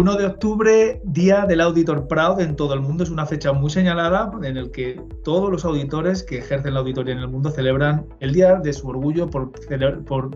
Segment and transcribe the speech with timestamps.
[0.00, 3.04] 1 de octubre, Día del Auditor Proud en todo el mundo.
[3.04, 7.12] Es una fecha muy señalada en el que todos los auditores que ejercen la auditoría
[7.12, 9.50] en el mundo celebran el día de su orgullo por,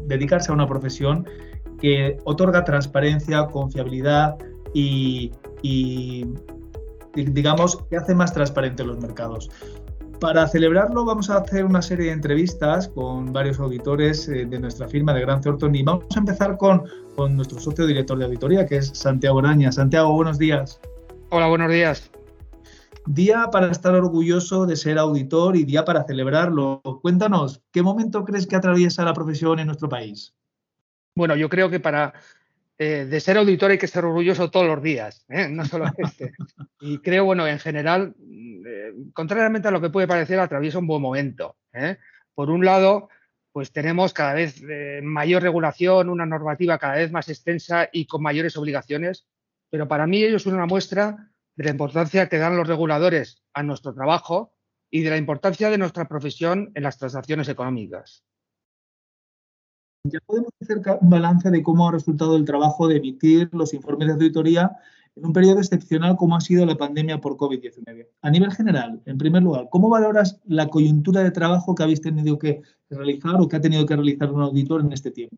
[0.06, 1.26] dedicarse a una profesión
[1.80, 4.36] que otorga transparencia, confiabilidad
[4.74, 5.32] y,
[5.62, 6.26] y
[7.14, 9.48] digamos, que hace más transparentes los mercados.
[10.20, 14.88] Para celebrarlo vamos a hacer una serie de entrevistas con varios auditores eh, de nuestra
[14.88, 16.84] firma de Gran Thornton y vamos a empezar con,
[17.16, 19.72] con nuestro socio director de auditoría, que es Santiago Araña.
[19.72, 20.80] Santiago, buenos días.
[21.30, 22.10] Hola, buenos días.
[23.06, 26.80] Día para estar orgulloso de ser auditor y día para celebrarlo.
[27.02, 30.34] Cuéntanos, ¿qué momento crees que atraviesa la profesión en nuestro país?
[31.14, 32.14] Bueno, yo creo que para
[32.76, 35.48] eh, de ser auditor hay que ser orgulloso todos los días, ¿eh?
[35.48, 36.32] no solo este.
[36.80, 38.14] Y creo, bueno, en general,
[38.66, 41.56] eh, contrariamente a lo que puede parecer, atraviesa un buen momento.
[42.34, 43.08] Por un lado,
[43.52, 44.62] pues tenemos cada vez
[45.02, 49.26] mayor regulación, una normativa cada vez más extensa y con mayores obligaciones,
[49.70, 53.62] pero para mí ello es una muestra de la importancia que dan los reguladores a
[53.62, 54.54] nuestro trabajo
[54.90, 58.24] y de la importancia de nuestra profesión en las transacciones económicas.
[60.06, 64.08] Ya podemos hacer un balance de cómo ha resultado el trabajo de emitir los informes
[64.08, 64.76] de auditoría
[65.16, 68.08] en un periodo excepcional como ha sido la pandemia por COVID-19.
[68.20, 72.38] A nivel general, en primer lugar, ¿cómo valoras la coyuntura de trabajo que habéis tenido
[72.38, 75.36] que realizar o que ha tenido que realizar un auditor en este tiempo?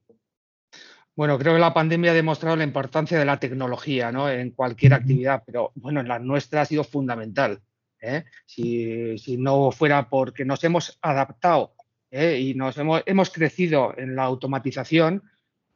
[1.14, 4.28] Bueno, creo que la pandemia ha demostrado la importancia de la tecnología ¿no?
[4.28, 7.62] en cualquier actividad, pero bueno, en la nuestra ha sido fundamental.
[8.00, 8.24] ¿eh?
[8.46, 11.75] Si, si, no fuera porque nos hemos adaptado
[12.10, 12.38] ¿eh?
[12.40, 15.22] y nos hemos, hemos, crecido en la automatización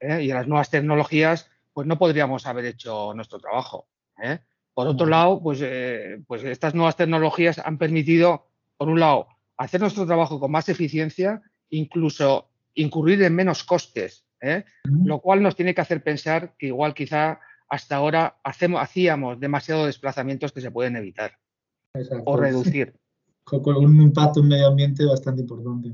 [0.00, 0.22] ¿eh?
[0.22, 3.88] y en las nuevas tecnologías, pues no podríamos haber hecho nuestro trabajo.
[4.22, 4.38] ¿eh?
[4.74, 5.62] Por otro lado, pues,
[6.26, 11.42] pues estas nuevas tecnologías han permitido, por un lado, hacer nuestro trabajo con más eficiencia,
[11.68, 14.24] incluso incurrir en menos costes,
[14.84, 19.86] lo cual nos tiene que hacer pensar que igual quizá hasta ahora hacemos, hacíamos demasiados
[19.86, 21.36] desplazamientos que se pueden evitar
[22.24, 22.94] o reducir
[23.44, 25.92] con, un impacto en medio ambiente bastante importante.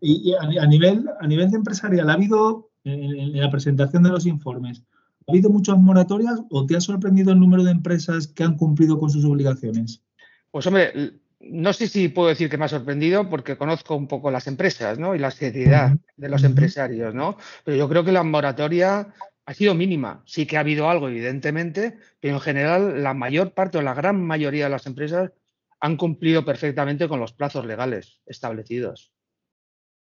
[0.00, 4.82] Y, a, nivel, a nivel de empresarial, ¿ha habido, en, la presentación de los informes,
[5.26, 8.98] ¿ha habido muchas moratorias o te ha sorprendido el número de empresas que han cumplido
[8.98, 10.02] con sus obligaciones?
[10.50, 14.30] Pues hombre, no sé si puedo decir que me ha sorprendido porque conozco un poco
[14.30, 15.14] las empresas ¿no?
[15.14, 17.36] y la seriedad de los empresarios, ¿no?
[17.64, 19.12] Pero yo creo que la moratoria
[19.44, 20.22] ha sido mínima.
[20.24, 24.22] Sí que ha habido algo, evidentemente, pero en general la mayor parte o la gran
[24.22, 25.32] mayoría de las empresas
[25.82, 29.12] han cumplido perfectamente con los plazos legales establecidos.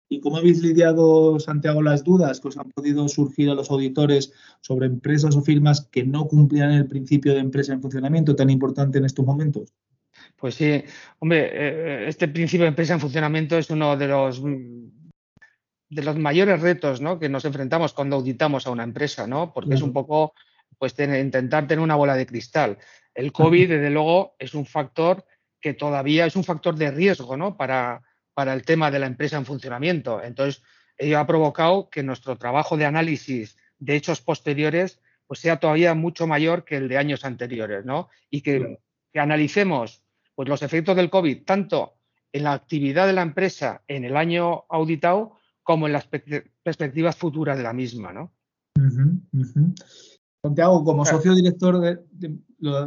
[0.09, 4.33] ¿Y cómo habéis lidiado, Santiago, las dudas que os han podido surgir a los auditores
[4.59, 8.97] sobre empresas o firmas que no cumplían el principio de empresa en funcionamiento tan importante
[8.97, 9.73] en estos momentos?
[10.35, 10.83] Pues sí,
[11.19, 16.59] hombre, eh, este principio de empresa en funcionamiento es uno de los de los mayores
[16.59, 17.19] retos ¿no?
[17.19, 19.53] que nos enfrentamos cuando auditamos a una empresa, ¿no?
[19.53, 20.33] Porque es un poco
[20.77, 22.77] pues intentar tener una bola de cristal.
[23.13, 25.23] El COVID, desde luego, es un factor
[25.63, 27.55] que todavía es un factor de riesgo ¿no?
[27.55, 28.03] para,
[28.33, 30.21] para el tema de la empresa en funcionamiento.
[30.21, 30.61] Entonces,
[30.97, 36.27] ello ha provocado que nuestro trabajo de análisis de hechos posteriores pues sea todavía mucho
[36.27, 38.09] mayor que el de años anteriores, ¿no?
[38.29, 38.77] Y que,
[39.15, 40.03] analicemos
[40.35, 41.93] pues, los efectos del COVID tanto
[42.33, 46.07] en la actividad de la empresa en el año auditado como en las
[46.61, 48.33] perspectivas futuras de la misma, ¿no?
[50.45, 51.99] Santiago, como socio director de,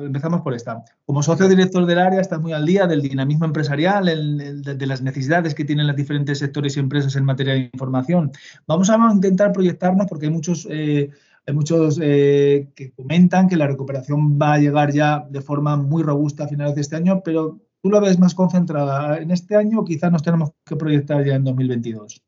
[0.05, 0.84] empezamos por esta.
[1.06, 5.55] Como socio director del área, estás muy al día del dinamismo empresarial, de, las necesidades
[5.55, 8.31] que tienen los diferentes sectores y empresas en materia de información.
[8.66, 11.09] Vamos a intentar proyectarnos porque hay muchos, eh,
[11.47, 16.03] hay muchos eh, que comentan que la recuperación va a llegar ya de forma muy
[16.03, 19.81] robusta a finales de este año, pero tú lo ves más concentrada en este año
[19.81, 22.22] o quizás nos tenemos que proyectar ya en 2022.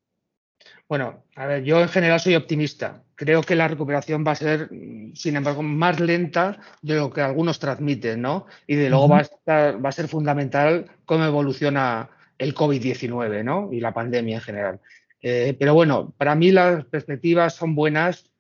[0.89, 3.03] Bueno, a ver, yo en general soy optimista.
[3.15, 4.71] Creo que la recuperación va a ser,
[5.15, 8.47] sin embargo, más lenta de lo que algunos transmiten, ¿no?
[8.67, 13.71] Y de luego va, a ser fundamental cómo evoluciona el COVID-19, ¿no?
[13.71, 14.81] Y la pandemia en general.
[15.21, 18.31] Eh, pero bueno, para mí las perspectivas son buenas,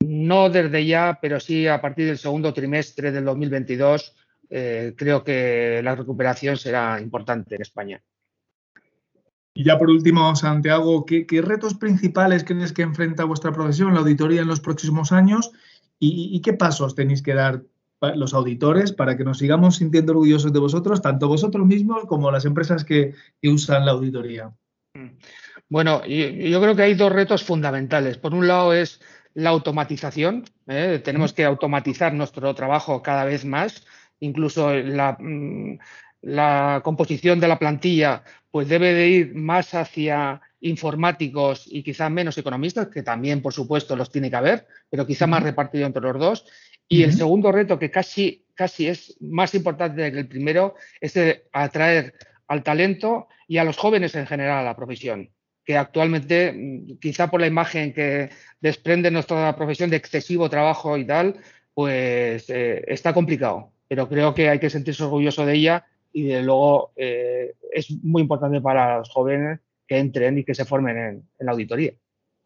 [0.00, 4.14] no desde ya, pero sí a partir del segundo trimestre del 2022.
[4.50, 8.02] Eh, creo que la recuperación será importante en España.
[9.56, 14.42] Y ya por último, Santiago, ¿qué, retos principales crees que enfrenta vuestra profesión, la auditoría,
[14.42, 15.52] en los próximos años?
[16.00, 17.62] ¿Y, qué pasos tenéis que dar
[18.16, 22.44] los auditores para que nos sigamos sintiendo orgullosos de vosotros, tanto vosotros mismos como las
[22.44, 23.14] empresas que,
[23.44, 24.52] usan la auditoría?
[25.68, 28.18] Bueno, yo, creo que hay dos retos fundamentales.
[28.18, 29.00] Por un lado es
[29.34, 30.44] la automatización.
[30.66, 31.00] ¿eh?
[31.02, 33.86] Tenemos que automatizar nuestro trabajo cada vez más.
[34.18, 35.78] Incluso la, mm,
[36.22, 38.24] la composición de la plantilla
[38.54, 43.96] pues debe de ir más hacia informáticos y quizá menos economistas, que también, por supuesto,
[43.96, 46.46] los tiene que haber, pero quizá más repartido entre los dos.
[46.86, 51.18] Y el segundo reto, que casi, casi es más importante que el primero, es
[51.52, 52.14] atraer
[52.46, 55.30] al talento y a los jóvenes en general a la profesión,
[55.64, 58.30] que actualmente, mm, quizá por la imagen que
[58.60, 61.40] desprende nuestra profesión de excesivo trabajo y tal,
[61.74, 63.72] pues eh, está complicado.
[63.88, 68.22] Pero creo que hay que sentirse orgulloso de ella y de luego eh, es muy
[68.22, 71.92] importante para los jóvenes que entren y que se formen en, la auditoría.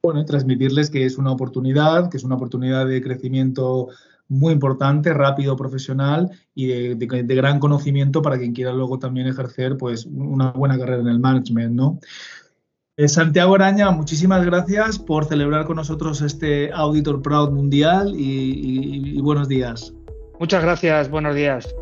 [0.02, 3.88] Bueno, y transmitirles que es una oportunidad, que es una oportunidad de crecimiento
[4.26, 10.06] muy importante, rápido, profesional y de, gran conocimiento para quien quiera luego también ejercer pues,
[10.06, 12.00] una buena carrera en el management, ¿no?
[12.96, 19.46] Eh, Santiago Araña, muchísimas gracias por celebrar con nosotros este Auditor Proud Mundial y buenos
[19.46, 19.94] días.
[20.40, 21.74] Muchas gracias, buenos días.